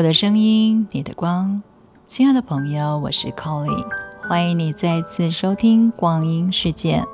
[0.00, 1.62] 我的声音，你的光，
[2.06, 3.84] 亲爱的朋友，我是 Colly，
[4.26, 7.04] 欢迎你再次收听光阴世界，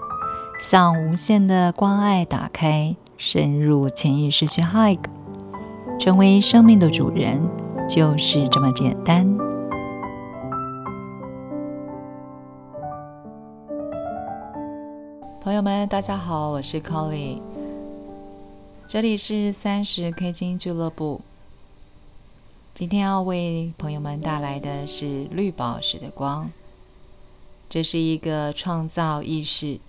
[0.62, 5.00] 向无限的关爱打开，深入潜意识去 Hug，
[5.98, 7.48] 成为生命的主人，
[7.88, 9.36] 就是这么简单。
[15.40, 17.40] 朋友们，大家好，我是 Colly，
[18.86, 21.20] 这里是三十 K 金俱乐部。
[22.78, 26.50] 今天要为朋友们带来的是绿宝石的光。
[27.70, 29.80] 这是一个创造意识，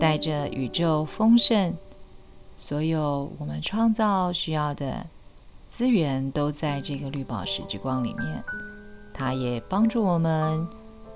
[0.00, 1.74] 带着宇宙丰盛，
[2.56, 5.06] 所有我们创造需要的
[5.70, 8.42] 资源都在这个绿宝石之光里面。
[9.14, 10.66] 它也帮助我们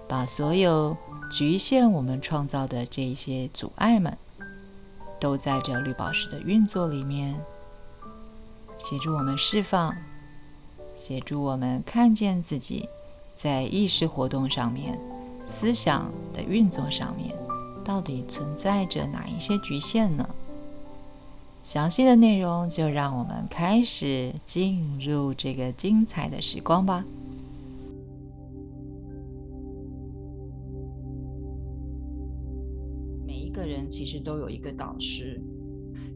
[0.06, 0.96] 把所有
[1.32, 4.16] 局限我们创造的这些阻碍们，
[5.18, 7.34] 都在这绿宝石的运作里面，
[8.78, 9.92] 协助我们释放。
[11.00, 12.86] 协助我们看见自己
[13.34, 15.00] 在意识活动上面、
[15.46, 17.34] 思想的运作上面，
[17.82, 20.28] 到底存在着哪一些局限呢？
[21.62, 27.02] 详细的内容就让我们开始进入这个精彩的时光吧。
[33.26, 35.40] 每一个人其实都有一个导师，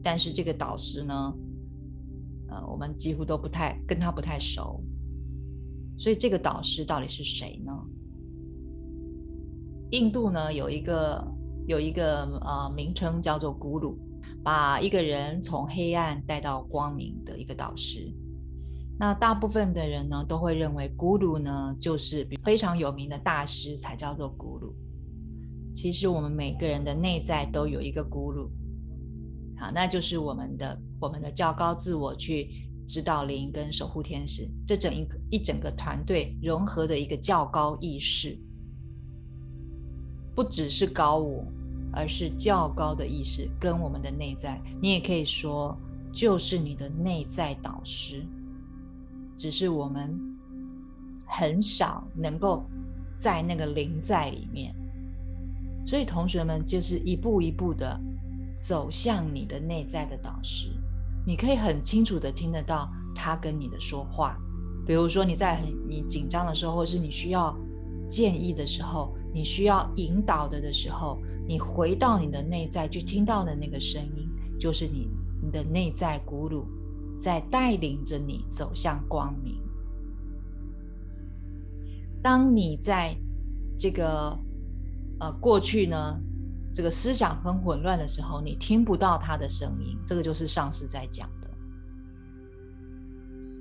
[0.03, 1.33] 但是这个导师呢？
[2.67, 4.83] 我们几乎都不太跟他不太熟，
[5.97, 7.71] 所以这个导师到底是谁呢？
[9.91, 11.25] 印度呢有一个
[11.67, 13.97] 有一个呃名称叫做古鲁，
[14.43, 18.11] 把一个人从黑暗带到光明的一个导师。
[18.97, 24.73] 那大部分的人呢都会认为古鲁呢就是非常有名的大师才叫做古鲁。
[25.71, 28.49] 其实我们每个人的内在都有一个古鲁。
[29.57, 32.49] 好，那就是我们的我们的较高自我去
[32.87, 38.37] 指导灵跟守护天使，这整一个一整个团队融合的一个较高意识，
[40.35, 41.45] 不只是高我，
[41.93, 45.77] 而是较高的意识跟我们的内在，你也可以说
[46.13, 48.25] 就是你的内在导师，
[49.37, 50.13] 只是我们
[51.25, 52.65] 很少能够
[53.17, 54.75] 在那个灵在里面，
[55.85, 57.97] 所以同学们就是一步一步的。
[58.67, 60.71] 走向你的内在的导师，
[61.23, 64.35] 你可以很清楚的听得到他跟你的说话。
[64.87, 67.55] 比如说你在很你紧张的时候，或是你需要
[68.09, 74.27] 建议的时候，你需要引导的的时候，你回到你的内在去听到的那个声音，
[74.59, 75.07] 就是你
[75.43, 76.65] 你的内在古鲁
[77.21, 79.61] 在带领着你走向光明。
[82.23, 83.15] 当你在
[83.77, 84.35] 这个
[85.19, 86.19] 呃过去呢？
[86.75, 91.49] 这个思想很混乱的时候，你听不到他的声音，这个就是上师在讲的。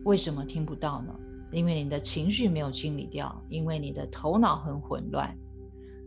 [0.05, 1.15] 为什么听不到呢？
[1.53, 5.33] 因为你的情绪没有清理掉，因为你的头脑很混乱。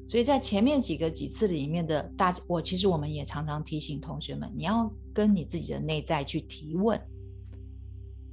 [0.05, 7.01] 所以在前面几个几次里面的大，我其实我们也常常提醒同学们，你要跟你自己的内在去提问，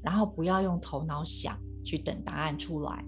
[0.02, 3.04] 然后不要用头脑想去等答案出来。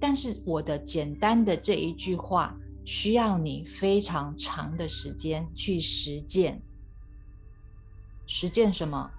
[0.00, 2.58] 但是我的简单的这一句话。
[2.84, 6.60] 需要你非常长的时间去实践，
[8.26, 9.10] 实践什么？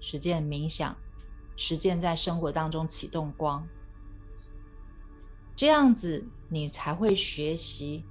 [0.00, 0.96] 实践冥想，
[1.56, 3.66] 实践在生活当中启动光，
[5.56, 8.04] 这样子你才会学习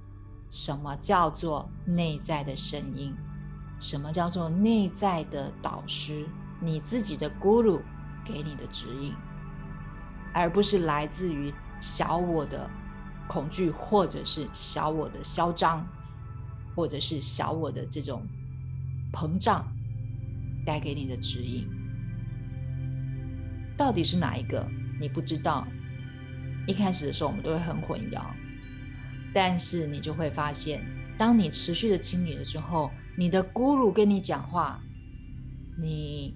[0.48, 3.14] 什么叫做内在的声音，
[3.80, 6.26] 什么叫做内在的导师，
[6.60, 7.80] 你自己的 guru
[8.24, 9.14] 给你的指引，
[10.32, 12.68] 而不是来自于小我的。
[13.28, 15.86] 恐惧，或者是小我的嚣张，
[16.74, 18.26] 或者是小我的这种
[19.12, 19.66] 膨胀，
[20.64, 21.68] 带给你的指引，
[23.76, 24.66] 到底是哪一个？
[25.00, 25.66] 你不知道。
[26.66, 28.22] 一开始的时候，我们都会很混淆，
[29.34, 30.84] 但是你就会发现，
[31.18, 34.80] 当你持续的清理了之后，你的咕噜跟你讲话，
[35.78, 36.34] 你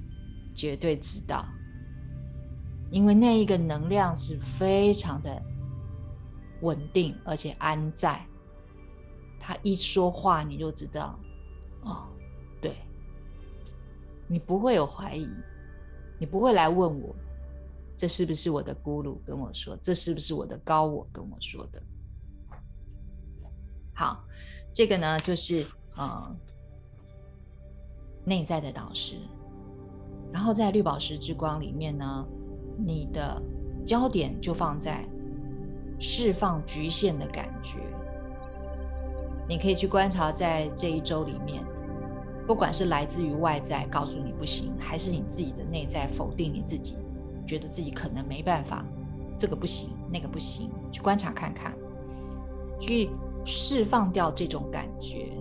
[0.54, 1.46] 绝对知道，
[2.90, 5.42] 因为那一个能量是非常的。
[6.60, 8.24] 稳定而且安在，
[9.38, 11.18] 他一说话你就知道，
[11.84, 12.08] 哦，
[12.60, 12.76] 对，
[14.26, 15.28] 你不会有怀疑，
[16.18, 17.14] 你不会来问我，
[17.96, 21.82] 这是不是我的咕噜跟我说，这是不是我的高我跟我说的？
[23.94, 24.24] 好，
[24.72, 25.64] 这个呢就是
[25.96, 26.36] 呃
[28.24, 29.16] 内在的导师，
[30.32, 32.26] 然后在绿宝石之光里面呢，
[32.76, 33.40] 你的
[33.86, 35.08] 焦点就放在。
[35.98, 37.78] 释放局限的感觉，
[39.48, 41.64] 你可以去观察，在这一周里面，
[42.46, 46.96] 不管是来自于外在告诉你不行，还是你自己的内在否定你自己，
[47.46, 48.84] 觉得自己可能没办法，
[49.38, 51.74] 这个不行，那个不行，去观察看看，
[52.78, 53.10] 去
[53.44, 55.32] 释放掉这种感觉。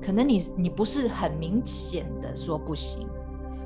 [0.00, 3.06] 可能你你不是很明显的说不行，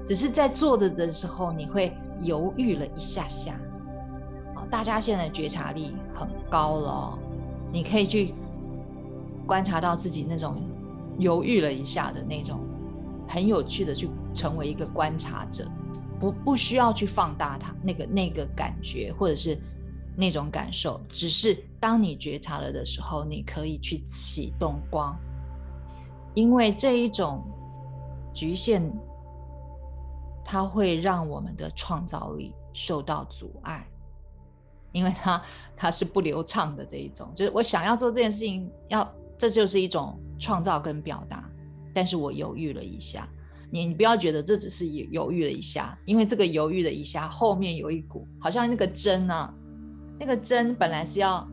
[0.05, 1.93] 只是在做的的时候你会
[2.23, 3.55] 犹豫了一下下。
[4.73, 7.19] 大家现在觉察力很高了，
[7.71, 8.35] 你可以去
[9.47, 10.63] 观察到自己那种
[11.19, 12.59] 犹豫了一下的那种，
[13.29, 15.71] 很有趣的去成为一个观察者，
[16.19, 19.61] 不不需要去放大它那个那个感觉或者是
[20.17, 25.15] 那种感受，只是当你觉察了的时候，你可以去启动光。
[26.33, 27.45] 因为这一种
[28.33, 28.91] 局限，
[30.43, 33.87] 它会让我们的创造力受到阻碍，
[34.93, 35.43] 因为它
[35.75, 41.49] 它是不流畅的这一种，就是我想要做这件事情，要这就是一种创造跟表达，
[41.95, 43.29] 但是我犹豫了一下，
[43.71, 49.53] 你你不要觉得这只是犹豫了一下，因为这个犹豫了一下后面有一股好像那个针啊，
[50.19, 51.49] 那个针本来是要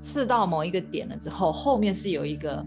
[0.00, 2.64] 刺到某一个点了之后，后面是有一个。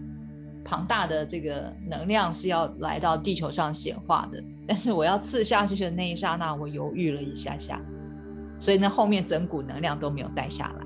[0.64, 7.82] 庞大的这个能量是要来到地球上显化的，但是我要刺下去的那一刹那，我犹豫了一下下，
[8.62, 10.86] 所以呢，后面整股能量都没有带下来。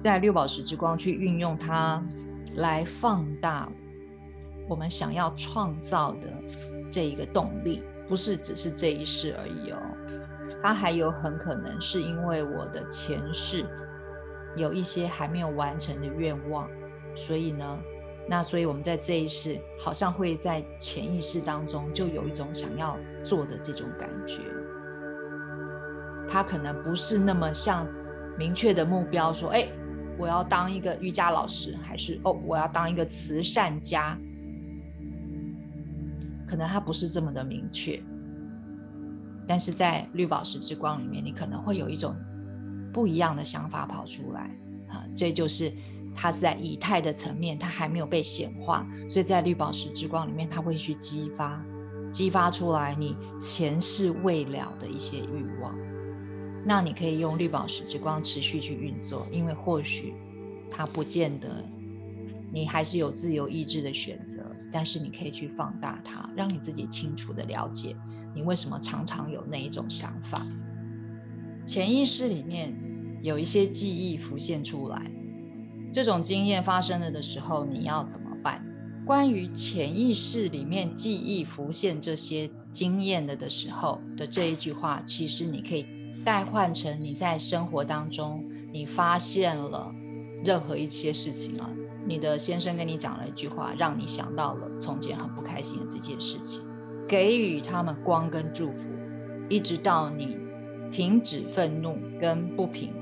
[0.00, 2.02] 在六宝石之光去运用它
[2.54, 3.70] 来放大
[4.66, 6.28] 我们想要创造的
[6.90, 9.78] 这一个动力，不是只是这一世而已哦，
[10.62, 13.66] 它还有很可能是因为我的前世
[14.56, 16.66] 有一些还没有完成的愿望，
[17.14, 17.78] 所以呢。
[18.28, 24.40] 那所以，我们在这一世，好像会在潜意识当中就有一种想要做的这种感觉。
[26.28, 27.86] 他可能不是那么像
[28.38, 29.68] 明确的目标，说：“哎，
[30.18, 34.18] 我要当一个瑜伽老师，还是哦，我要当一个慈善家。”
[36.46, 38.02] 可能他不是这么的明确。
[39.46, 42.14] 但是在绿宝石之光里面，你可能会有一种
[42.92, 44.50] 不一样的想法跑出来
[44.88, 45.72] 啊，这就是。
[46.18, 51.62] 它是在以太的层面，它还没有被显化，所以在绿宝石之光里面，它会去激发，
[52.10, 55.76] 激发出来你前世未了的一些欲望。
[56.68, 60.12] 那你可以用绿宝石之光持续去运作，因为或许
[60.68, 61.64] 它不见得
[62.52, 67.94] 你还是有自由意志的选择，但是你可以去放大它，让你自己清楚的了解
[68.34, 70.44] 你为什么常常有那一种想法。
[71.64, 72.76] 潜意识里面
[73.22, 75.08] 有一些记忆浮现出来。
[75.92, 78.60] 这种经验发生了的时候，你要怎么办？
[79.06, 85.86] 关于潜意识里面记忆浮现这些经验了的时候的这一句话，其实你可以
[86.26, 89.94] 代换成你在生活当中你发现了
[90.44, 91.70] 任何一些事情啊，
[92.04, 96.60] 你的先生跟你讲了一句话，让你想到了从前很不开心的这件事情，
[97.08, 98.90] 给予他们光跟祝福，
[99.48, 100.36] 一直到你
[100.90, 102.92] 停止愤怒跟不平，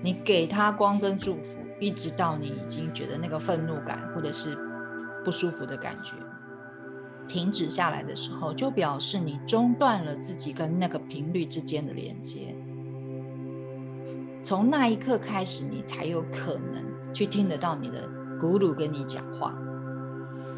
[0.00, 1.58] 你给他光跟祝福。
[1.80, 4.56] 一直到你已经觉得那个愤怒感或者是
[5.24, 6.14] 不舒服的感觉
[7.28, 12.52] 停止下来的时候，就表示你中断了自己跟那个频率之间的连接。
[14.48, 18.08] 从那一刻开始，你才有可能去听得到你的
[18.40, 19.54] 咕噜跟你讲话，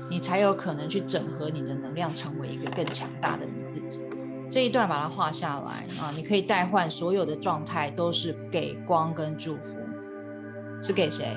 [0.09, 4.01] 你才有可能去整合你的能量，成为一个更强大的你自己。
[4.49, 9.77] 这一段把它画下来啊，你可以代换所有的状态，都是给光跟祝福。
[10.81, 11.37] 是给谁？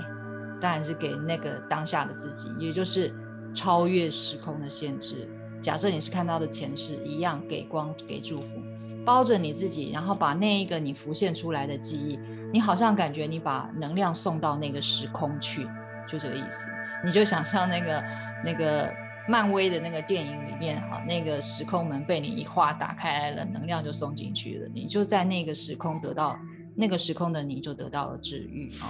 [0.62, 3.12] 当然是给那个当下的自己，也就是
[3.52, 5.28] 超越时空的限制。
[5.60, 8.62] 假设你是看到的前世一样，给光给祝福，
[9.06, 12.20] 包着你自己，然后把那一个你浮现出来的记忆，
[12.52, 15.68] 你好像感觉你把能量送到那个时空去，
[16.08, 16.68] 就这个意思。
[17.06, 18.04] 你就想象那个
[18.46, 18.94] 那个
[19.28, 26.40] 漫威的那个电影里面，哈，那个时空门被你一划打开了，能量就送进去了，你就在那个时空得到
[26.76, 28.88] 那个时空的你就得到了治愈啊。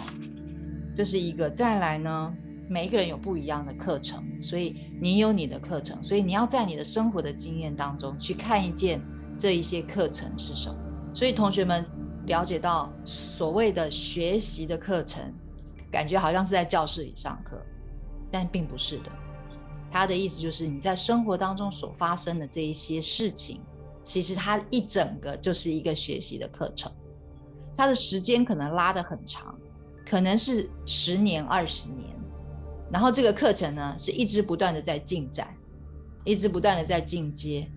[0.96, 2.32] 这是一个，再来呢，
[2.70, 9.02] 每一个人有不一样的课程，所以你有你的课程，所以你要在你的生活的经验当中去看一件
[9.38, 10.76] 这一些课程是什么。
[11.14, 11.86] 所以同学们
[12.26, 15.34] 了解到所谓的学习的课程，
[15.92, 17.62] 感觉好像是在教室里上课，
[18.32, 19.12] 但并不是的。
[19.92, 23.62] 他的意思就是你在生活当中所发生的这一些事情，
[24.02, 26.92] 其实它一整个就是一个学习的课程，
[27.78, 29.56] 它的时间可能拉得很长。
[30.06, 32.10] 可能是十年、二十年，
[32.92, 35.56] 然后这个课程呢是一直不断的在进展，
[36.26, 37.72] 一直不断的在进阶。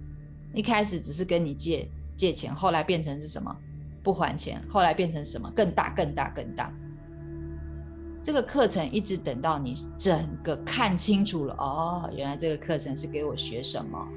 [0.56, 1.86] 一开始只是跟你借
[2.16, 3.54] 借钱，后来变成是什么？
[4.02, 5.52] 不还钱，后来变成什么？
[5.54, 6.72] 更大、更大、更大。
[8.22, 14.08] 这个课程一直等到你整个看清楚了，哦，原来这个课程是给我学什么。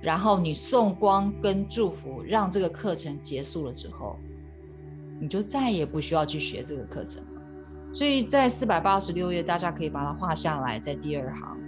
[0.00, 4.16] 然后你送光跟祝福，让这个课程结束了之后。
[5.20, 7.42] 你就再也不需要去学这个课程了。
[7.92, 11.58] 所以在四百八十六页，大家可以把它画下来，在第二行。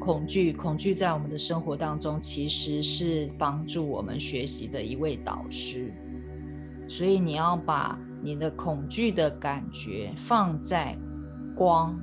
[0.00, 5.92] 恐惧，恐惧在我们的生活当中其实是帮助我们学习的一位导师。
[6.88, 10.96] 所以你要把你的恐惧的感觉放在
[11.54, 12.00] 光，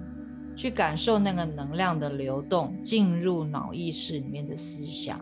[0.55, 5.19] 去感受那个能量的流动进入脑意识里面的思想。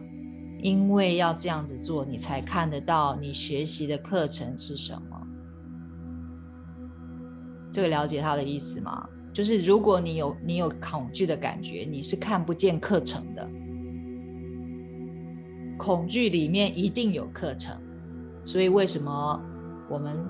[0.61, 5.21] 因为要这样子做，你才看得到你学习的课程是什么。
[7.71, 9.07] 这个了解他的意思吗？
[9.35, 13.45] 就是如果你有你有恐惧的感觉，你是看不见课程的。
[15.77, 17.75] 恐惧里面一定有课程，
[18.45, 19.43] 所以为什么
[19.89, 20.25] 我们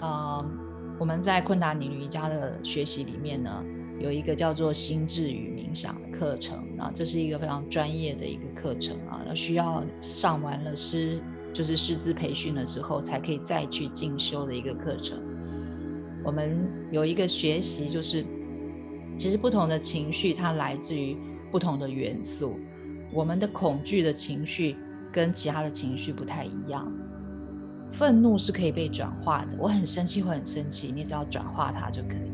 [0.00, 0.50] 呃
[0.98, 3.62] 我们在昆达尼瑜伽的学习里面呢，
[4.00, 11.20] 有一个叫做心智与冥想的课程啊，这是一个非常专业的一个课程啊，需要上完了师
[11.52, 15.20] 就是师资培训了之后，才可以再去进修的一个课程。
[16.24, 18.24] 我们有一个学习，就是
[19.16, 21.16] 其实不同的情绪它来自于
[21.50, 22.58] 不同的元素。
[23.12, 24.76] 我们的恐惧的情绪
[25.12, 26.92] 跟其他的情绪不太一样。
[27.90, 32.32] 愤怒是可以被转化的，我很生气会很生气，你只要转化它就可以。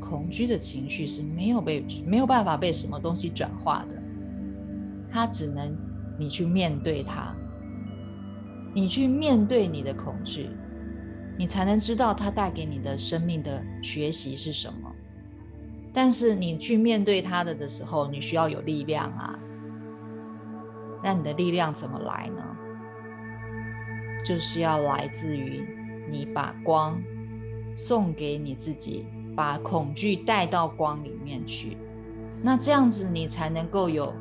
[0.00, 4.00] 恐惧的情绪是没有被没有办法被什么东西转化的，
[5.10, 5.76] 它只能
[6.18, 7.34] 你去面对它，
[8.74, 10.50] 你去面对你的恐惧。
[11.38, 14.85] 你才能知道它带给你的生命的学习是什么。
[15.96, 19.34] 但是你去面对他的的时候，你需要有力量啊。
[21.02, 22.44] 那你的力量怎么来呢？
[24.22, 25.66] 就是要来自于
[26.10, 27.02] 你把光
[27.74, 31.78] 送给你自己，把恐惧带到光里面去。
[32.42, 34.12] 那这样子你才能够有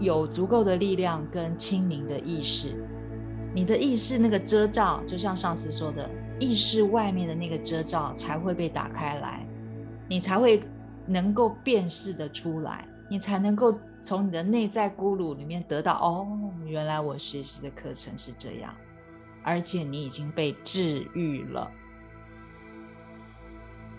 [0.00, 2.84] 有足够的力量跟清明的意识。
[3.54, 6.10] 你的意识那个遮罩，就像上次说的，
[6.40, 9.46] 意识外面的那个遮罩才会被打开来，
[10.08, 10.62] 你才会
[11.06, 16.26] 能够辨识的出来，你才能够从你的内在咕噜里面得到哦，
[16.64, 18.74] 原来我学习的课程是这样，
[19.42, 21.70] 而且你已经被治愈了。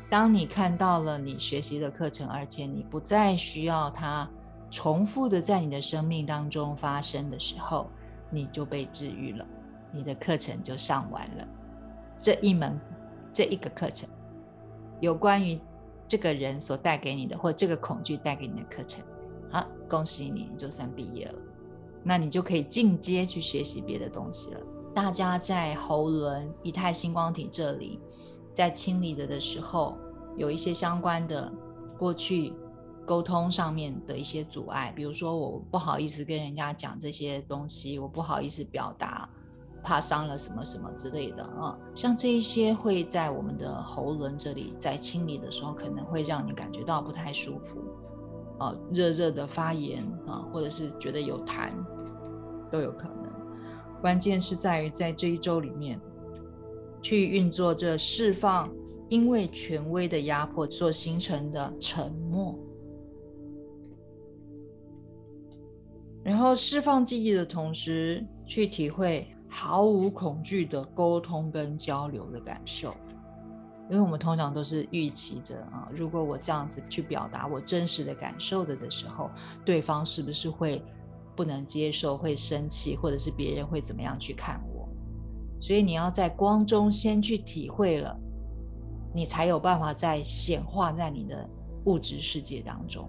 [0.09, 4.29] 当你看到了你学习的课程，而且你不再需要它
[4.69, 7.89] 重复的在你的生命当中发生的时候。
[8.31, 9.45] 你就被治愈了，
[9.93, 11.47] 你的课程就上完了。
[12.21, 12.77] 这一门，
[13.31, 14.09] 这一个课程，
[14.99, 15.57] 有关于
[16.07, 19.03] 这个人所带给你的，或这个恐惧带给你的课程，
[19.51, 21.35] 好，恭喜你，你就算毕业了。
[22.03, 24.61] 那你就可以进阶去学习别的东西了。
[24.93, 27.99] 大家在喉轮、以太星光体这里，
[28.53, 29.97] 在清理的的时候，
[30.37, 31.51] 有一些相关的
[31.97, 32.53] 过去。
[33.07, 39.29] 沟通上面的一些阻碍，比如说我不好意思跟人家讲这些东西，我不好意思表达，
[39.85, 47.77] 怕伤了什么什么之类的啊，像这一些会在我们的喉轮这里在清理的时候，可能会让你感觉到不太舒服，
[48.57, 51.69] 啊，热热的发炎啊，或者是觉得有痰，
[52.71, 53.31] 都有可能。
[54.01, 56.01] 关键是在于在这一周里面，
[56.99, 58.67] 去运作这释放，
[59.09, 62.57] 因为权威的压迫所形成的沉默。
[66.23, 72.93] 然后释放记忆的同时，去体会毫无恐惧的沟通跟交流的感受。
[73.89, 79.29] 因为我们通常都是预期着啊，如果我这样子去表达我真实的感受的的时候，
[79.63, 80.83] 对方是不是会
[81.35, 84.89] 不能接受、会生气，或者是别人会怎么样去看我？
[85.59, 88.17] 所以你要在光中先去体会了，
[89.13, 91.47] 你才有办法再显化在你的
[91.85, 93.07] 物质世界当中。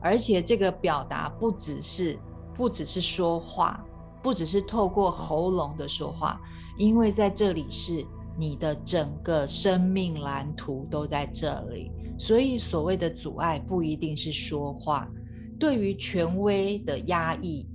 [0.00, 2.16] 而且这个表达不只是
[2.54, 3.84] 不只是说话，
[4.22, 6.40] 不只是透过喉咙的说话，
[6.78, 8.06] 因为在这里是
[8.38, 15.10] 你的整个生命蓝图都在这里，所以所谓的阻碍不一定是说话，
[15.58, 17.68] 对于权威的压抑，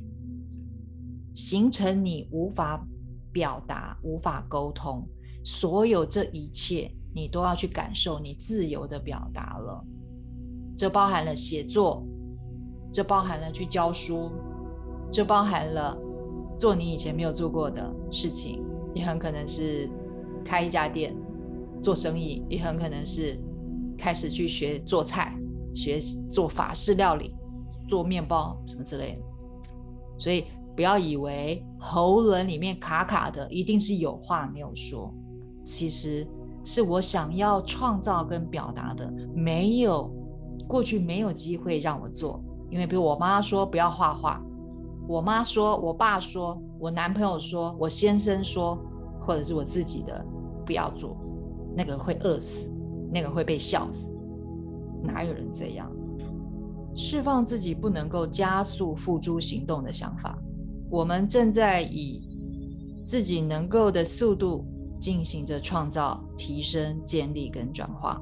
[1.33, 2.83] 形成你无法
[3.31, 5.07] 表达、无法沟通，
[5.43, 9.83] 所有这一切你都要去感受，你自由的表达了，
[10.75, 12.03] 这包含了写作。
[12.89, 14.31] 这包含了去教书，
[15.11, 15.95] 这包含了
[16.57, 19.89] 做你以前没有做过的事情，也很可能是
[20.43, 21.15] 开一家店
[21.81, 23.37] 做生意，也很可能是
[23.97, 25.35] 开始去学做菜、
[25.73, 25.99] 学
[26.29, 27.35] 做法式料理、
[27.87, 29.21] 做面包什么之类的。
[30.17, 30.45] 所以
[30.75, 35.13] 不要以为喉咙里面卡卡的一定是有话没有说，
[35.63, 36.27] 其实
[36.63, 40.11] 是我想要创造跟表达的，没有
[40.67, 42.43] 过去没有机会让我做。
[42.69, 44.43] 因为，比如我妈说不要画画，
[45.07, 48.77] 我妈说，我爸说，我男朋友说，我先生说，
[49.25, 50.25] 或者是我自己的，
[50.65, 51.15] 不要做，
[51.75, 52.69] 那个会饿死，
[53.13, 54.13] 那个会被笑死，
[55.01, 55.89] 哪有人这样？
[56.93, 60.37] 释放自己不能够加速付诸行动的想法，
[60.89, 62.21] 我们正在以
[63.05, 64.65] 自己能够的速度
[64.99, 68.21] 进行着创造、提升、建立跟转化，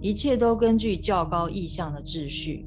[0.00, 2.66] 一切都根据较高意向的秩序，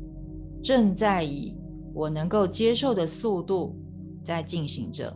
[0.63, 1.57] 正在以
[1.97, 3.75] 我能够接受的速度
[4.23, 5.11] 在进行着。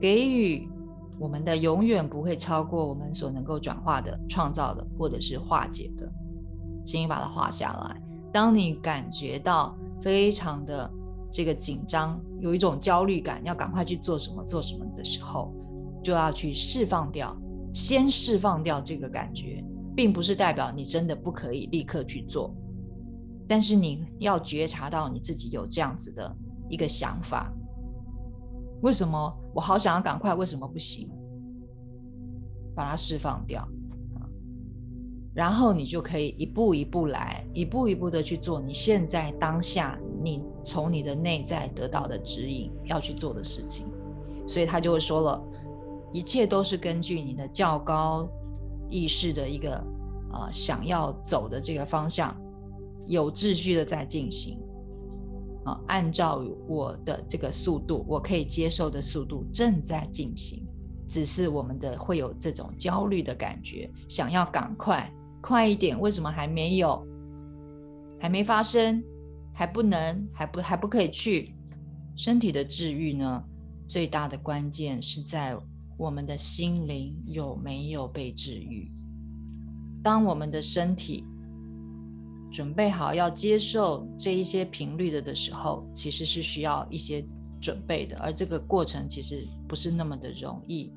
[0.00, 0.68] 给予
[1.18, 6.08] 我们的永远不会超过我们所能够转化的、创造的或者是化解的，
[6.84, 8.00] 请你把它画下来。
[8.32, 10.88] 当你感觉到非常的
[11.32, 15.52] 这个紧张，有一种焦虑感，要赶快去做什么做什么的时候，
[16.04, 17.36] 就要去释放掉，
[17.72, 19.64] 先释放掉这个感觉，
[19.96, 22.54] 并不是代表你真的不可以立刻去做，
[23.48, 26.36] 但是你要觉察到你自己有这样子的
[26.68, 27.52] 一个想法。
[28.82, 30.34] 为什么我好想要赶快？
[30.34, 31.10] 为什么不行？
[32.74, 33.66] 把它释放掉。
[35.34, 43.86] 然后你就可以一步一步来，一步一步的去做你现在当下你从你的内在得到的指引要去做的事情。
[44.46, 45.42] 所以他就会说了，
[46.12, 48.26] 一切都是根据你的较高
[48.88, 49.74] 意识的一个
[50.32, 52.34] 啊想要走的这个方向，
[53.06, 54.58] 有秩序的在进行
[55.64, 60.66] 啊，按照我的这个速度，我可以接受的速度正在进行，
[61.08, 65.12] 只是我们的会有这种焦虑的感觉，想要赶快。
[65.42, 66.00] 快一点！
[66.00, 67.06] 为什么还没有？
[68.18, 69.00] 还没发生？
[69.52, 70.28] 还不能？
[70.32, 71.54] 还不还不可以去？
[72.16, 73.44] 身体的治愈呢？
[73.86, 75.56] 最大的关键是在
[75.96, 78.90] 我们的心灵有没有被治愈。
[80.02, 81.24] 当我们的身体
[82.50, 87.24] 准备好要接受这一些频率的的时候，其实是需要一些
[87.60, 90.92] 准备的，而这个过程其实不是那么的容易。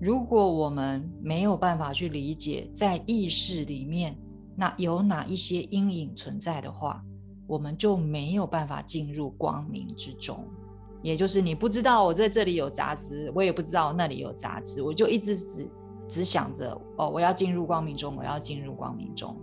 [0.00, 4.16] 如果我们没有办法去理解在意识里面
[4.54, 7.04] 那有哪一些阴影存在的话，
[7.48, 10.44] 我们就没有办法进入光明之中。
[11.02, 15.70] 也就是你不知道我在这里有杂质，我也不知道那里有杂质，我就一直只
[16.08, 19.36] 只想着哦，我要进入光明中，我要进入光明中，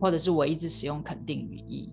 [0.00, 1.92] 或者是我一直使用肯定语义，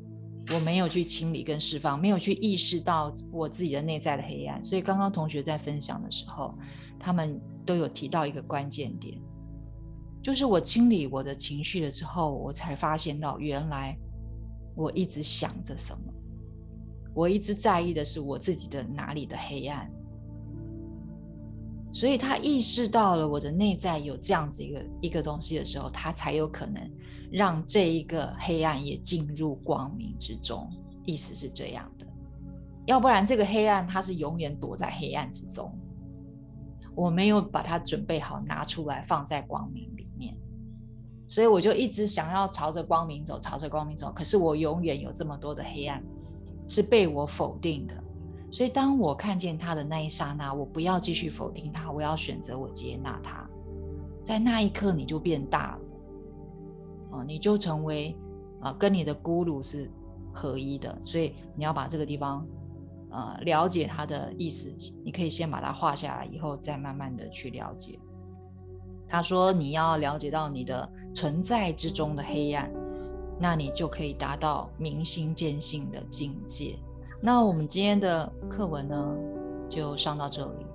[0.54, 4.64] 我没有去清理跟释放，没有去意识到我自己的内在的黑暗。
[4.64, 6.54] 所以刚刚同学在分享的时候。
[6.98, 9.16] 他们都有提到一个关键点，
[10.24, 13.96] 就是我清理我的情绪了之后，我才发现到原来
[14.76, 16.14] 我一直想着什么，
[17.14, 19.92] 我一直在意的是我自己的哪里的黑暗，
[21.94, 26.82] 所以他意识到了我的内在有这样子一个一个东西的时候，他才有可能
[27.36, 30.72] 让这一个黑暗也进入光明之中，
[31.04, 32.08] 意思是这样的，
[32.86, 35.70] 要不然这个黑暗它是永远躲在黑暗之中。
[36.96, 40.34] 我没有把它准备好拿出来放在光明里面，
[41.28, 44.14] 所以我就一直想要朝着光明走，朝着光明走。
[44.14, 46.02] 可是我永远有这么多的黑暗
[46.70, 48.02] 是被我否定的。
[48.50, 53.46] 所以当我看见他的那一刹那，我不要继续否定他，我要选择我接纳他。
[54.24, 55.82] 在那一刻，你就变大了，
[57.16, 58.16] 哦，你就成为
[58.62, 59.90] 啊，跟你的咕噜是
[60.34, 60.96] 合一的。
[61.06, 62.46] 所以你要把这个地方。
[63.12, 67.98] 呃，了解他的意思，你可以先把它画下来，以后再慢慢的去了解。
[69.08, 72.70] 他说你要了解到你的存在之中的黑暗，
[73.40, 76.78] 那你就可以达到明心见性的境界。
[77.22, 79.16] 那我们今天的课文呢，
[79.70, 80.66] 就上到这里。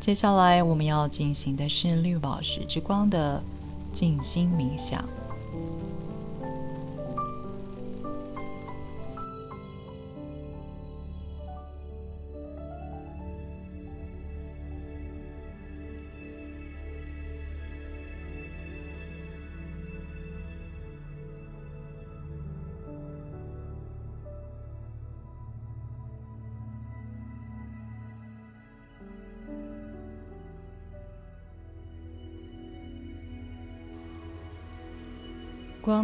[0.00, 3.42] 接下来我们要进行的是绿宝石之光的
[3.92, 5.04] 静心冥想。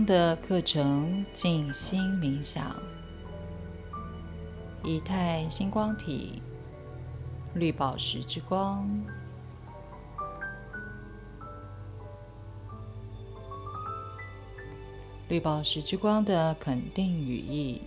[0.05, 2.77] 的课程静心冥想。
[4.85, 6.43] 以太星光体
[7.55, 8.89] 绿宝石之光。
[15.29, 17.83] 绿宝石之光的肯定语义。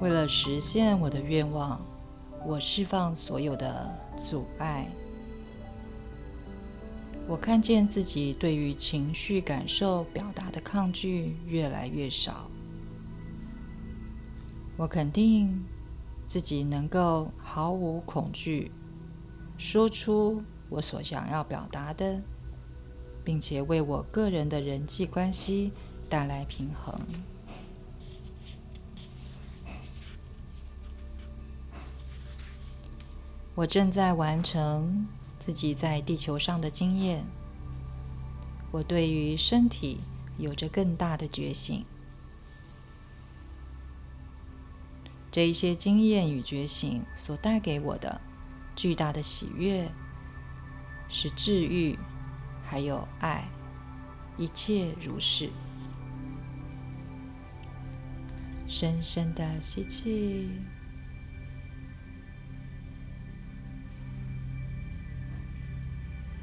[0.00, 1.78] 为了实现我的愿望
[2.46, 4.88] 我释放所有的阻碍。
[7.30, 12.50] 我看见自己对于情绪感受表达的抗拒越来越少。
[14.76, 15.64] 我肯定
[16.26, 18.72] 自己能够毫无恐惧
[19.56, 22.20] 说出我所想要表达的，
[23.22, 25.70] 并且为我个人的人际关系
[26.08, 27.00] 带来平衡。
[33.54, 35.06] 我正在完成
[35.50, 37.26] 自己在地球上的经验。
[38.70, 39.98] 我对于身体
[40.38, 41.84] 有着更大的觉醒。
[45.32, 48.20] 这一些经验与觉醒所带给我的
[48.76, 49.90] 巨大的喜悦，
[51.08, 51.98] 是治愈，
[52.62, 53.50] 还有爱，
[54.36, 55.50] 一切如是。
[58.68, 60.48] 深深的吸气。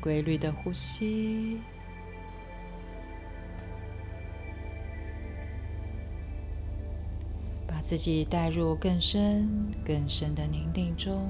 [0.07, 1.59] 规律的呼吸，
[7.67, 11.29] 把自己带入更深、更深的宁静中。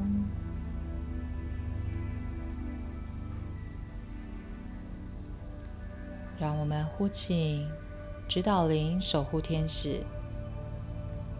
[6.39, 7.67] 让我们呼请
[8.27, 10.03] 指导灵、守护天使，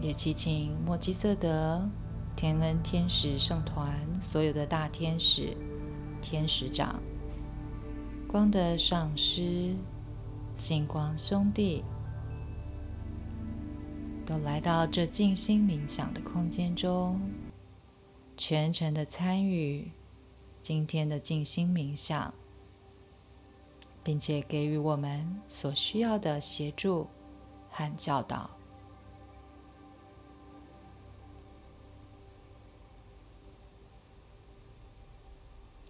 [0.02, 1.88] 也祈请莫基瑟德、
[2.36, 5.56] 天恩天使圣团所有的大天使、
[6.19, 7.00] 天使长。
[8.28, 9.74] 光的上师、
[10.58, 11.84] 金光兄弟
[14.26, 17.22] 都来到这静心冥想的空间中，
[18.36, 19.90] 全程的参与
[20.62, 22.34] 今天的静心冥想，
[24.04, 27.08] 并且给予我们所需要的协助
[27.70, 28.57] 和教导。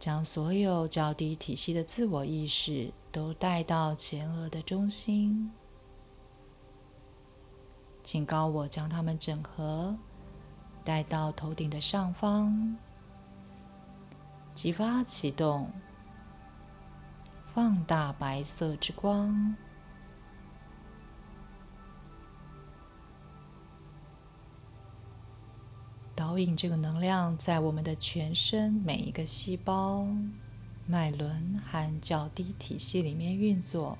[0.07, 5.51] 将所有较低体系的自我意识都带到前额的中心，
[8.05, 9.93] 请告我将它们整合，
[10.85, 12.77] 带到头顶的上方，
[14.53, 15.69] 激发启动，
[17.45, 19.57] 放大白色之光。
[26.17, 30.07] 导引这个能量在我们的全身每一个细胞、
[30.87, 33.95] 脉轮和较低体系里面运作，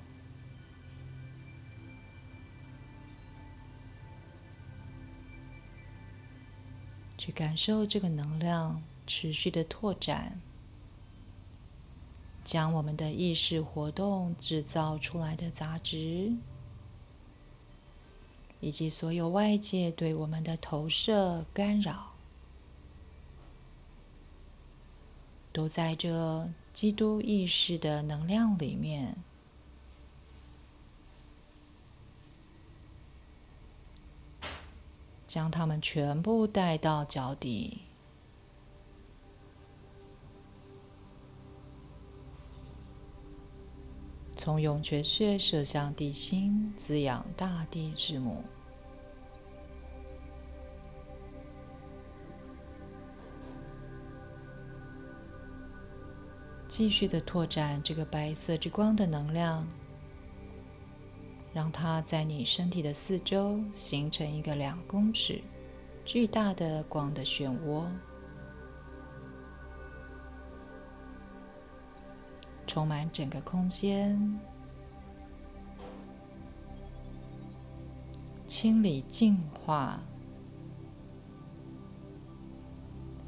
[7.16, 10.40] 去感受这个能量持续的拓展，
[12.42, 16.32] 将我们的意识活动制造出来的杂质。
[18.60, 22.12] 以及所有外界对我们的投射干扰，
[25.52, 29.16] 都在这基督意识的能量里面，
[35.26, 37.82] 将它们全部带到脚底，
[44.48, 48.42] 从涌泉穴射向地心，滋养大地之母。
[56.66, 59.68] 继续的拓展这个白色之光的能量，
[61.52, 65.42] 让它在你身体的四周形成一个两公尺
[66.06, 67.86] 巨大的光的漩涡，
[72.68, 74.38] 充满整个空间，
[78.46, 79.98] 清理净化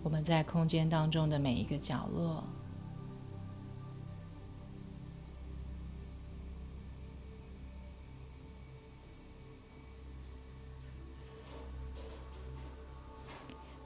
[0.02, 2.44] 我们在空间当中的每一个角落。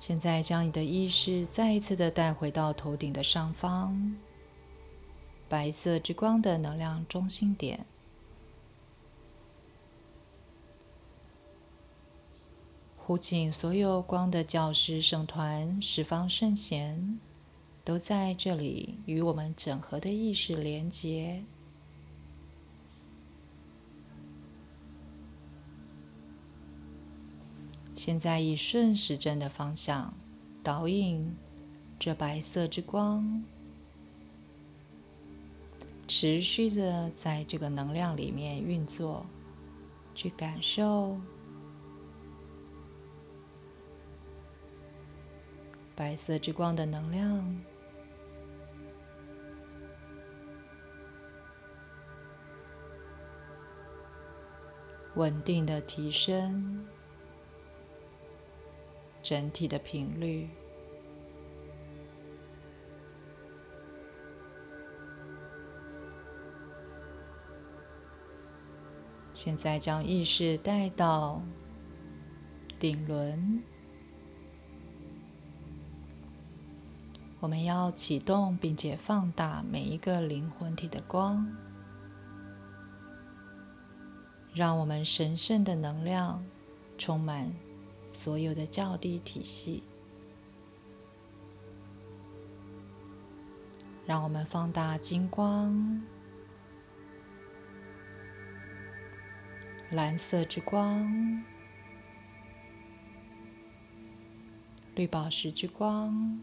[0.01, 4.15] 现在，将你的意识再一次的带回到头顶的上方，
[5.55, 7.87] 白色之光的能量中心点。
[12.97, 17.21] 呼请所有光的教师圣团、十方圣贤，
[17.85, 21.45] 都在这里与我们整合的意识连接。
[27.95, 30.13] 现在以顺时针的方向
[30.65, 31.37] 导引
[31.97, 33.45] 这白色之光，
[36.07, 39.27] 持续的在这个能量里面运作，
[40.15, 41.19] 去感受，
[45.97, 47.61] 白色之光的能量，
[55.15, 56.87] 稳定的提升
[59.23, 60.49] 整体的频率。
[69.35, 71.43] 现在将意识带到
[72.79, 73.61] 顶轮，
[77.41, 81.45] 我们要启动并且放大每一个灵魂体的光，
[84.55, 86.43] 让我们神圣的能量
[86.97, 87.53] 充满
[88.07, 89.83] 所有的较低体系，
[94.07, 96.01] 让我们放大金光。
[99.95, 101.45] 蓝色之光，
[104.97, 106.41] 绿宝石之光，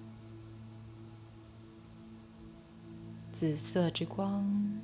[3.34, 4.80] 紫色之光，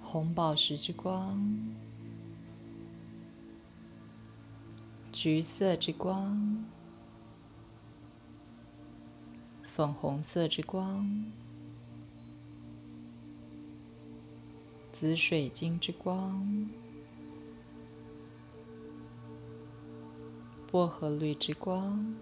[0.00, 1.74] 红宝石之光，
[5.10, 6.64] 橘色之光，
[9.64, 11.32] 粉红色之光。
[15.02, 16.70] 紫水晶之光，
[20.70, 22.14] 薄荷绿之光，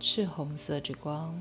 [0.00, 1.38] 赤红色之光，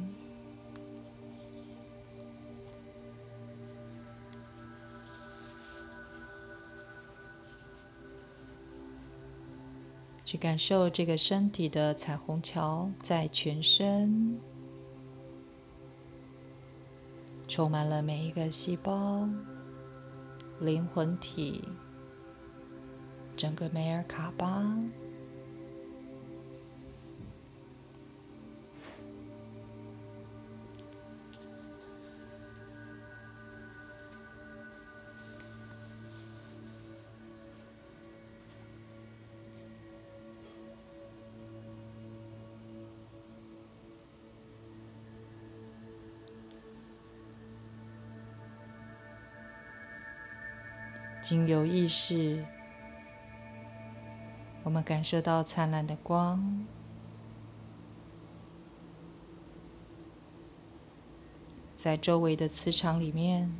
[10.25, 14.41] 去感受这个身体的彩虹桥在全身。
[17.47, 19.27] 充满了每一个细胞、
[20.59, 21.63] 灵魂体、
[23.35, 24.75] 整个梅尔卡巴。
[51.27, 52.45] 经由意识，
[54.61, 56.67] 我们感受到灿烂的光，
[61.75, 63.51] 在周围的磁场里面。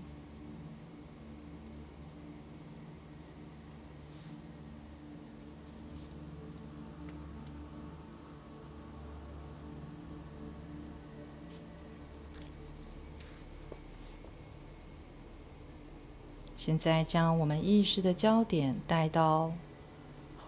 [16.66, 19.54] 现在将我们意识的焦点带到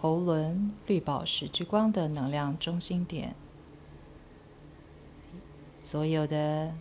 [0.02, 3.36] 喉轮绿宝石之光的能量中心点，
[5.80, 6.74] 所有的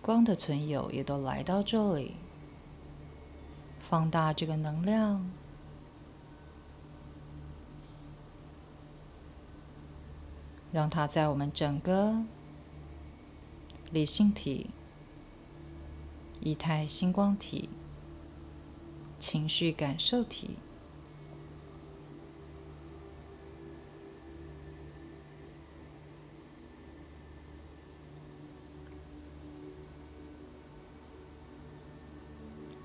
[0.00, 2.14] 光的存有也都来到这里，
[3.82, 5.30] 放大这个能量，
[10.72, 12.24] 让它在我们整个
[13.90, 14.70] 理性体、
[16.40, 17.68] 仪态星光体。
[19.22, 20.56] 情绪感受体，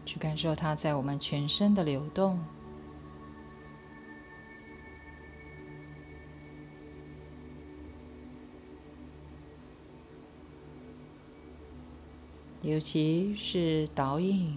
[0.05, 2.39] 去感受它在我们全身的流动，
[12.61, 14.55] 尤其是导引。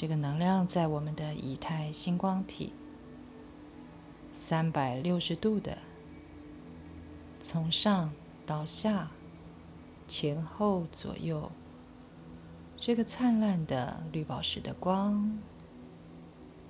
[0.00, 2.72] 这个能量在我们的以太星光体，
[4.32, 5.76] 三百六十度的，
[7.40, 8.12] 从上
[8.46, 9.10] 到下，
[10.06, 11.50] 前后左右，
[12.76, 15.36] 这个灿烂的绿宝石的光，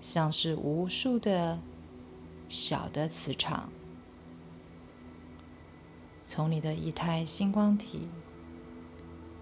[0.00, 1.58] 像是无数的
[2.48, 3.70] 小的磁场，
[6.24, 8.08] 从你的以太星光体，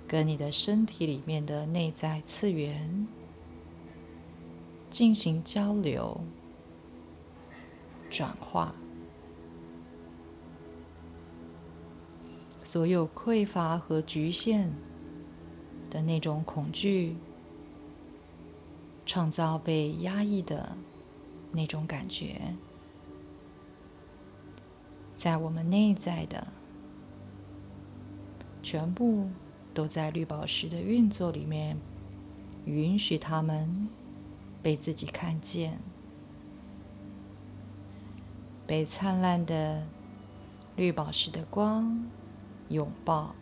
[0.08, 3.06] 跟你的身体里面的内在次元。
[4.96, 6.18] 进行交流、
[8.08, 8.74] 转化，
[12.64, 14.72] 所有匮乏和局限
[15.90, 17.14] 的那种恐惧，
[19.04, 20.74] 创造被压抑的
[21.52, 22.54] 那种感觉，
[25.14, 26.46] 在我们内在的
[28.62, 29.28] 全部
[29.74, 31.76] 都在绿宝石的运作里面，
[32.64, 33.90] 允许他们。
[34.62, 35.78] 被自己看见，
[38.66, 39.86] 被灿烂的
[40.74, 42.06] 绿宝石的光
[42.68, 43.34] 拥抱，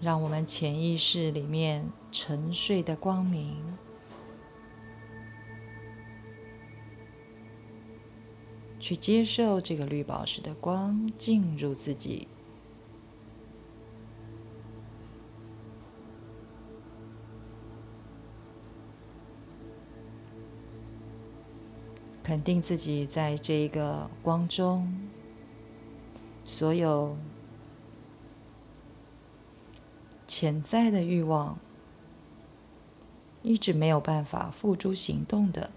[0.00, 3.56] 让我们潜意识里面沉睡的光明。
[8.80, 12.28] 去接受这个绿宝石的光进入自己，
[22.24, 25.08] 肯定自己在这一个光中，
[26.44, 27.16] 所有
[30.26, 31.58] 潜在的欲望，
[33.42, 35.70] 一直没有办法付诸行动的。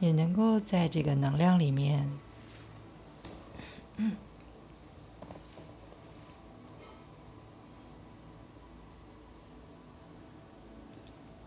[0.00, 2.10] 也能够在这个能量里面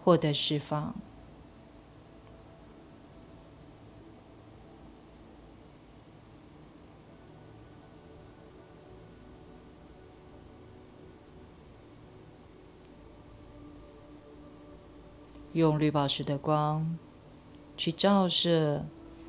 [0.03, 0.93] 获得释放，
[15.53, 16.97] 用绿宝石的光。
[17.75, 18.85] 去照射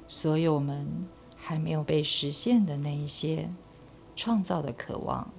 [0.06, 3.50] 所有我们还没有被实现的那一些
[4.14, 5.32] 创造的渴望，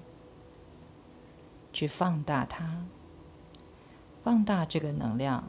[1.72, 2.86] 去放大它，
[4.26, 5.48] 放大这个能量，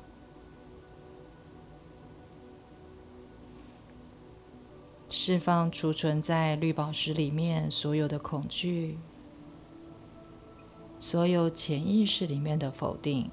[5.08, 8.98] 释放储存在绿宝石里面所有的恐惧，
[10.98, 13.30] 所有潜意识里面的否定。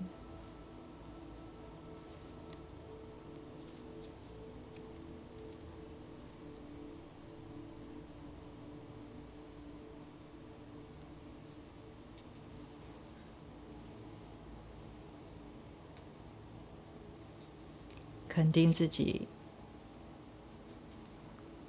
[18.54, 19.28] 定自己，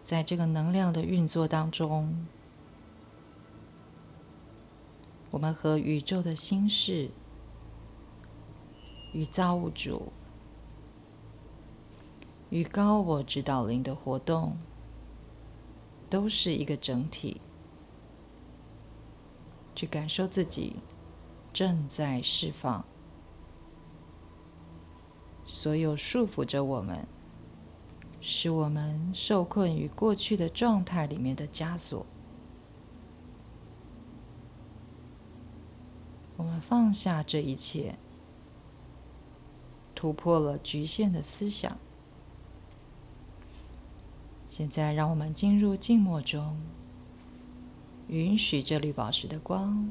[0.05, 2.27] 在这个能量的运作当中，
[5.33, 7.11] 我们和宇宙的心事、
[9.13, 10.13] 与造物主、
[12.51, 14.57] 与高我指导灵的活动，
[16.09, 17.41] 都是一个整体。
[19.77, 20.77] 去感受自己
[21.53, 22.85] 正在释放。
[25.55, 27.07] 所有束缚着我们、
[28.21, 32.05] 使我们受困于过去的状态里面的枷锁，
[36.37, 37.95] 我们放下这一切，
[39.95, 41.79] 突破了局限的思想。
[44.51, 46.61] 现在，让我们进入静默中，
[48.09, 49.89] 允许这绿宝石的光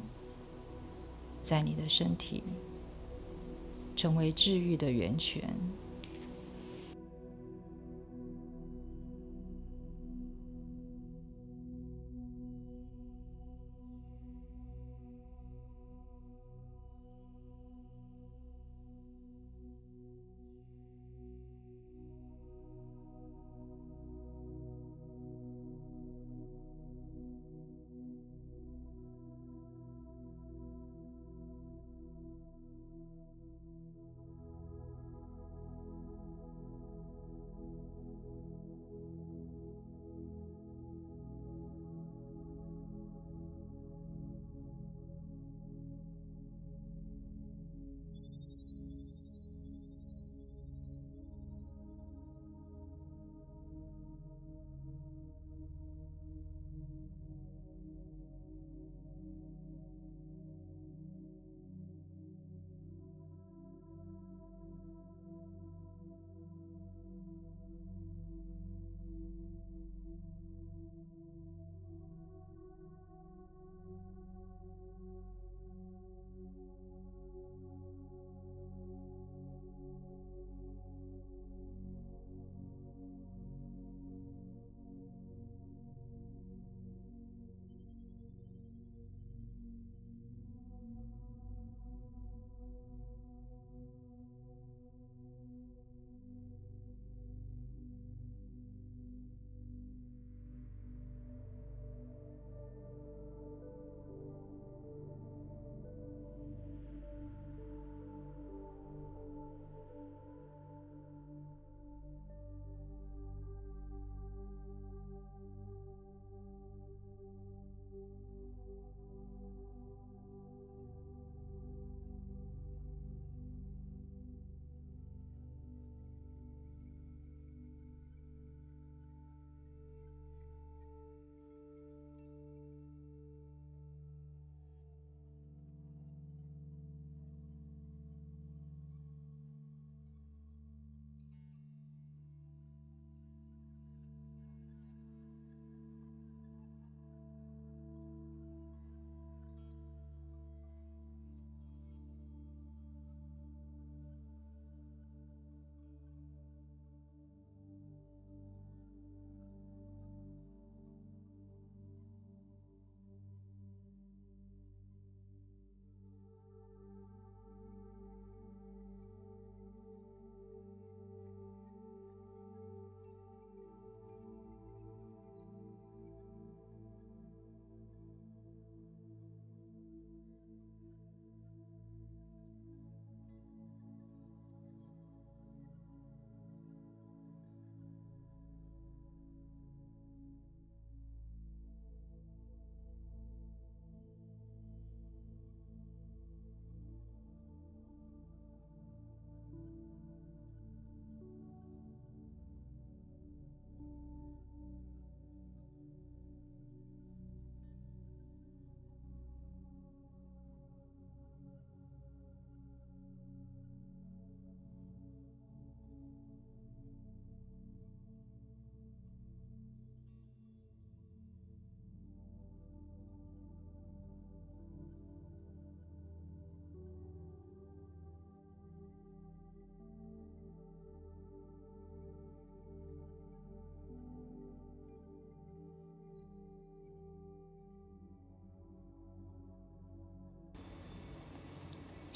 [1.45, 2.43] 在你的身体。
[3.96, 5.78] 成为治愈的源泉。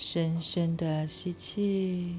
[0.09, 2.15] 深深的吸气，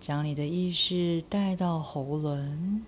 [0.00, 2.82] 将你的意识带到喉轮，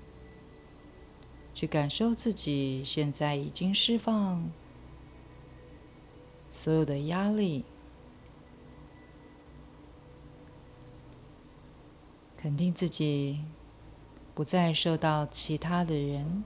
[1.53, 4.51] 去感受自己现在已经释放
[6.49, 7.67] 所有的压力，
[12.39, 13.45] 肯定自己
[14.35, 16.43] 不再受到其他的人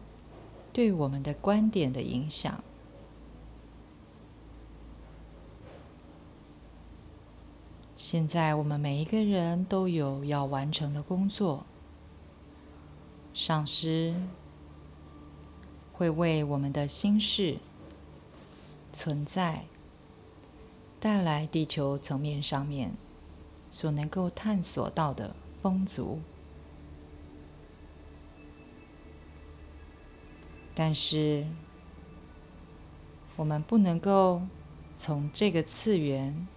[0.73, 2.65] 对我们的观点的影响。
[8.11, 11.67] 现在我们每一个人都有要完成的工作，
[13.35, 14.15] 上师
[15.93, 17.59] 会为我们的心事
[18.95, 19.65] 存在
[20.99, 22.95] 带来地球层面上面
[23.71, 26.19] 所能够探索到的风足，
[30.75, 31.47] 但是
[33.37, 34.41] 我们不能够
[34.97, 36.49] 从这个次元。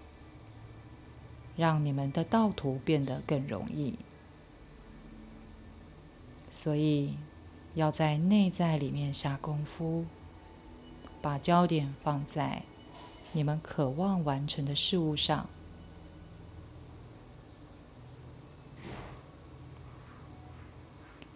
[1.62, 3.94] 让你们的道途变得更容易，
[6.50, 7.16] 所以
[7.76, 10.06] 要在内在里面下功夫，
[11.22, 12.64] 把焦点放在
[13.32, 15.48] 你们渴望完成的事物上，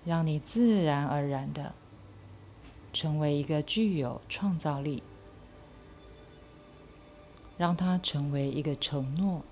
[0.04, 1.76] 让你自然而然的
[2.92, 5.04] 成为一个具有创造力，
[7.60, 9.44] 让它成为一个承诺。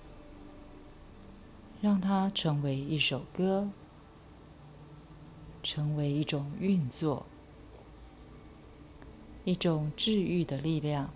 [1.84, 3.70] 让它成为一首歌，
[5.62, 7.26] 成为一种运作，
[9.44, 11.10] 一种治愈的力量。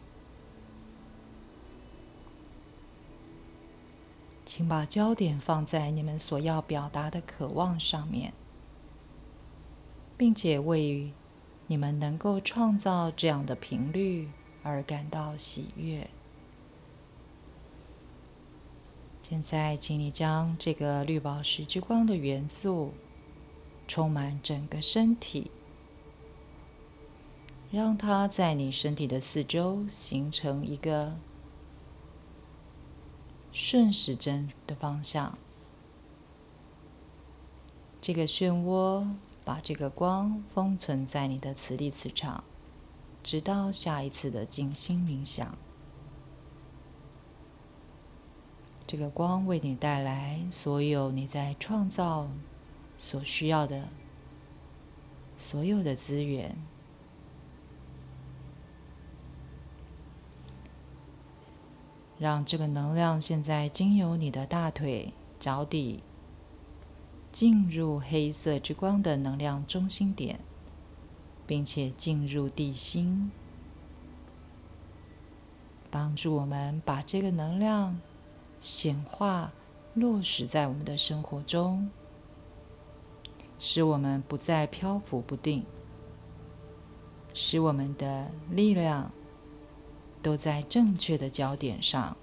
[4.44, 8.34] 请把焦点放在你们所要表达的渴望上面，
[10.18, 11.14] 并且为
[11.68, 14.30] 你们能够创造这样的频率
[14.64, 16.10] 而感到喜悦。
[19.30, 22.94] 现在，请你将这个绿宝石之光的元素
[23.86, 25.52] 充满整个身体，
[27.70, 31.18] 让它在你身体的四周形成一个
[33.52, 35.38] 顺时针的方向。
[38.00, 39.06] 这个漩涡
[39.44, 42.46] 把这个光封存在你的磁力磁场，
[43.22, 45.58] 直到下一次的静心冥想。
[48.88, 52.30] 这个光为你带来所有你在创造
[52.96, 53.90] 所需要的
[55.36, 56.56] 所有的资源，
[62.18, 66.02] 让这个能量现在经由你的大腿、脚底
[67.30, 70.40] 进入黑色之光的能量中心点，
[71.46, 73.30] 并且进入地心，
[75.92, 78.00] 帮助我们把这个能量。
[78.60, 79.52] 显化
[79.94, 81.90] 落实在我们的生活中，
[83.60, 85.66] 使我们不再漂浮不定，
[87.34, 89.12] 使我们的力量
[90.22, 92.16] 都在正确的焦点上。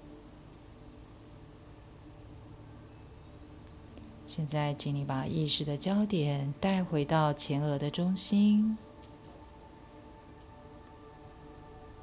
[4.27, 8.77] 现在，请你把意识的焦点带回到前额的中心，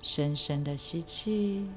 [0.02, 1.68] 深深的吸气。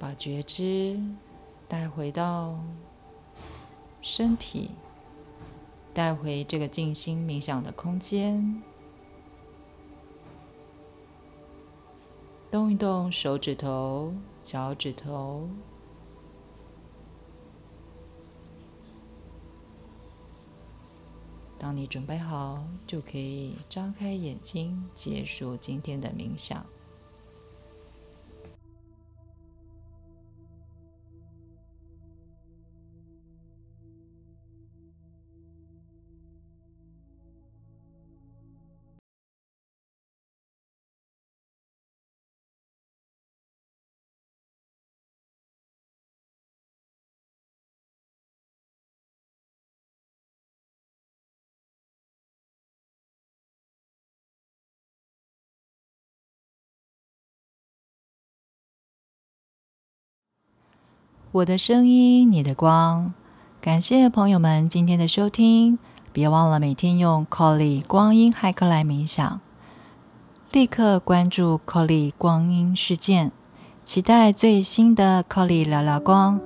[0.00, 0.98] 把觉知
[1.68, 2.58] 带回到
[4.00, 4.70] 身体，
[5.92, 8.62] 带回这个静心冥想的空间，
[12.50, 15.46] 动一动手指头、脚趾头。
[21.58, 26.64] 当你准备好，就可以张开眼睛，结束今天的冥想。
[61.32, 63.14] 我的声音，你的光。
[63.60, 65.78] 感谢朋友们今天的收听，
[66.12, 69.40] 别忘了每天用 Colly 光阴骇客来冥想。
[70.50, 73.30] 立刻关注 Colly 光阴事件，
[73.84, 76.40] 期待最新的 Colly 聊聊光